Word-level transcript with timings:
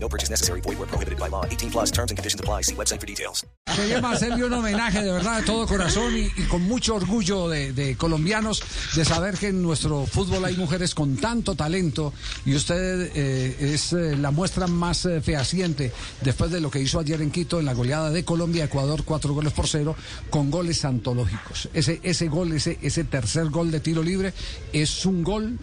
No 0.00 0.08
purchase 0.08 0.30
necessary. 0.30 0.60
Void 0.60 0.78
where 0.78 0.86
prohibited 0.86 1.18
by 1.18 1.28
law. 1.28 1.44
18 1.44 1.70
plus 1.70 1.90
terms 1.90 2.10
and 2.10 2.18
conditions 2.18 2.40
apply. 2.40 2.62
See 2.62 2.74
website 2.74 3.00
for 3.00 3.06
details. 3.06 3.44
Hacerle 3.68 4.44
un 4.44 4.52
homenaje 4.52 5.02
de 5.02 5.12
verdad 5.12 5.40
de 5.40 5.46
todo 5.46 5.66
corazón 5.66 6.12
y, 6.16 6.28
con 6.44 6.62
mucho 6.62 6.96
orgullo 6.96 7.48
de, 7.48 7.72
de 7.72 7.96
colombianos 7.96 8.62
de 8.96 9.04
saber 9.04 9.36
que 9.36 9.48
en 9.48 9.62
nuestro 9.62 10.06
fútbol 10.06 10.44
hay 10.44 10.56
mujeres 10.56 10.94
con 10.94 11.16
tanto 11.16 11.54
talento 11.54 12.12
y 12.44 12.54
usted 12.54 13.12
eh, 13.14 13.74
es 13.74 13.92
eh, 13.92 14.16
la 14.16 14.30
muestra 14.30 14.66
más 14.66 15.04
eh, 15.04 15.20
fehaciente 15.20 15.92
después 16.22 16.50
de 16.50 16.60
lo 16.60 16.70
que 16.70 16.80
hizo 16.80 16.98
ayer 16.98 17.20
en 17.20 17.30
Quito 17.30 17.60
en 17.60 17.66
la 17.66 17.74
goleada 17.74 18.10
de 18.10 18.24
Colombia 18.24 18.64
Ecuador 18.64 19.04
cuatro 19.04 19.34
goles 19.34 19.52
por 19.52 19.68
cero 19.68 19.94
con 20.30 20.50
goles 20.50 20.84
antológicos. 20.84 21.68
Ese 21.74 22.00
ese 22.02 22.28
gol 22.28 22.52
ese 22.52 22.78
ese 22.82 23.04
tercer 23.04 23.50
gol 23.50 23.70
de 23.70 23.80
tiro 23.80 24.02
libre 24.02 24.32
es 24.72 25.06
un 25.06 25.22
gol 25.22 25.58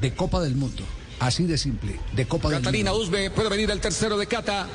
de 0.00 0.14
Copa 0.14 0.40
del 0.40 0.56
Mundo. 0.56 0.82
Así 1.20 1.44
de 1.44 1.58
simple, 1.58 2.00
de 2.12 2.26
Copa 2.26 2.50
Catalina 2.50 2.90
del 2.90 2.98
Mundo. 2.98 3.14
Usbe, 3.14 3.30
puede 3.30 3.50
venir 3.50 3.70
el 3.70 3.78
tercero 3.78 4.16
de 4.16 4.26
Cata. 4.26 4.66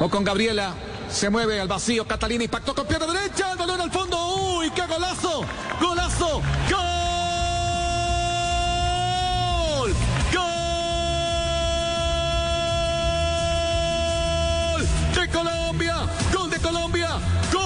O 0.00 0.08
con 0.08 0.22
Gabriela. 0.22 0.72
Se 1.10 1.28
mueve 1.30 1.60
al 1.60 1.66
vacío. 1.66 2.06
Catalina 2.06 2.44
impactó 2.44 2.76
con 2.76 2.86
pierna 2.86 3.12
derecha. 3.12 3.50
El 3.52 3.58
balón 3.58 3.80
al 3.80 3.90
fondo. 3.90 4.16
¡Uy, 4.58 4.70
qué 4.70 4.82
golazo! 4.86 5.44
¡Golazo! 5.80 6.40
¡Gol! 6.70 6.84
¡Gol! 10.32 10.46
¡De 15.14 15.28
Colombia! 15.28 15.96
¡Gol 16.32 16.50
de 16.50 16.58
Colombia! 16.58 17.18
¡Gol 17.52 17.57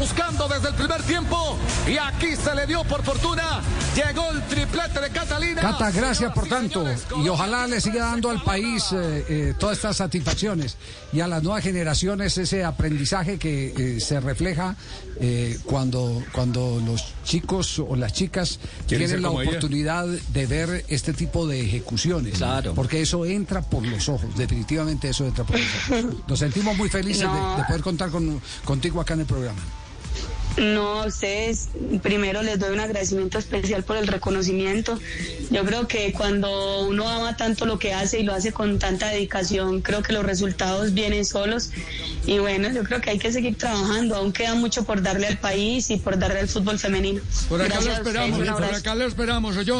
buscando 0.00 0.48
desde 0.48 0.68
el 0.68 0.74
primer 0.74 1.02
tiempo. 1.02 1.56
Y 1.86 1.98
aquí 1.98 2.34
se 2.34 2.54
le 2.54 2.66
dio 2.66 2.82
por 2.84 3.02
fortuna. 3.04 3.60
Llegó 3.94 4.30
el 4.30 4.42
triplete 4.46 5.00
de 5.00 5.10
Catalina. 5.10 5.60
Cata, 5.60 5.90
gracias 5.90 6.32
por 6.32 6.48
tanto. 6.48 6.84
Y 7.22 7.28
ojalá 7.28 7.66
le 7.66 7.80
siga 7.80 8.06
dando 8.06 8.30
al 8.30 8.42
país 8.42 8.86
eh, 8.92 9.24
eh, 9.28 9.54
todas 9.58 9.76
estas 9.76 9.96
satisfacciones 9.98 10.76
y 11.12 11.20
a 11.20 11.28
las 11.28 11.42
nuevas 11.42 11.62
generaciones 11.62 12.38
ese 12.38 12.64
aprendizaje 12.64 13.38
que 13.38 13.74
eh, 13.96 14.00
se 14.00 14.20
refleja 14.20 14.76
eh, 15.20 15.58
cuando, 15.64 16.22
cuando 16.32 16.80
los 16.84 17.04
chicos 17.24 17.78
o 17.78 17.94
las 17.96 18.12
chicas 18.14 18.58
¿Quieren 18.88 19.08
tienen 19.08 19.22
la 19.22 19.28
ella? 19.42 19.50
oportunidad 19.50 20.06
de 20.06 20.46
ver 20.46 20.84
este 20.88 21.12
tipo 21.12 21.46
de 21.46 21.60
ejecuciones. 21.60 22.38
Claro. 22.38 22.74
Porque 22.74 23.02
eso 23.02 23.26
entra 23.26 23.60
por 23.60 23.84
los 23.86 24.08
ojos, 24.08 24.34
definitivamente 24.36 25.10
eso 25.10 25.26
entra 25.26 25.44
por 25.44 25.58
los 25.58 25.68
ojos. 25.90 26.14
Nos 26.26 26.38
sentimos 26.38 26.74
muy 26.76 26.88
felices 26.88 27.22
de- 27.30 27.56
de, 27.60 27.64
poder 27.66 27.82
contar 27.82 28.10
con, 28.10 28.40
contigo 28.64 29.00
acá 29.00 29.14
en 29.14 29.20
el 29.20 29.26
programa. 29.26 29.60
No, 30.56 31.02
a 31.02 31.06
ustedes 31.06 31.68
primero 32.02 32.42
les 32.42 32.58
doy 32.58 32.72
un 32.72 32.80
agradecimiento 32.80 33.38
especial 33.38 33.82
por 33.82 33.96
el 33.96 34.06
reconocimiento. 34.06 34.98
Yo 35.50 35.64
creo 35.64 35.88
que 35.88 36.12
cuando 36.12 36.86
uno 36.86 37.08
ama 37.08 37.36
tanto 37.36 37.66
lo 37.66 37.78
que 37.78 37.94
hace 37.94 38.20
y 38.20 38.22
lo 38.24 38.34
hace 38.34 38.52
con 38.52 38.78
tanta 38.78 39.08
dedicación, 39.08 39.80
creo 39.80 40.02
que 40.02 40.12
los 40.12 40.24
resultados 40.24 40.92
vienen 40.92 41.24
solos. 41.24 41.70
Y 42.26 42.38
bueno, 42.38 42.70
yo 42.70 42.84
creo 42.84 43.00
que 43.00 43.10
hay 43.10 43.18
que 43.18 43.32
seguir 43.32 43.56
trabajando. 43.56 44.16
Aún 44.16 44.32
queda 44.32 44.54
mucho 44.54 44.84
por 44.84 45.02
darle 45.02 45.26
al 45.26 45.38
país 45.38 45.90
y 45.90 45.96
por 45.96 46.18
darle 46.18 46.40
al 46.40 46.48
fútbol 46.48 46.78
femenino. 46.78 47.20
Por 47.48 47.60
acá 47.60 47.76
lo 47.76 47.82
Gracias 47.82 47.98
esperamos, 47.98 48.38
por 48.38 48.64
acá 48.64 48.94
lo 48.94 49.06
esperamos, 49.06 49.66
yo. 49.66 49.79